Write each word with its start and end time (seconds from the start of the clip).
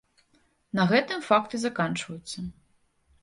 На 0.77 0.85
гэтым 0.91 1.19
факты 1.27 1.55
заканчваюцца. 1.65 2.37